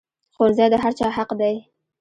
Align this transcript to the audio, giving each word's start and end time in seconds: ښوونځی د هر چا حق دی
ښوونځی 0.33 0.67
د 0.71 0.75
هر 0.83 0.93
چا 0.99 1.07
حق 1.17 1.29
دی 1.39 1.55